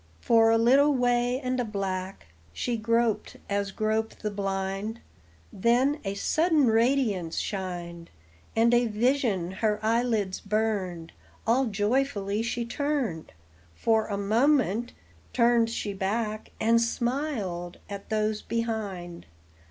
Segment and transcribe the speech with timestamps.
[0.19, 4.99] For a little way and a black She groped as grope the blind,
[5.53, 8.09] Then a sudden radiance shined,
[8.55, 11.11] And a vision her eyelids burned;
[11.45, 13.31] All joyfully she turned,
[13.75, 14.93] For a moment
[15.33, 19.27] turned she back, And smiled at those behind.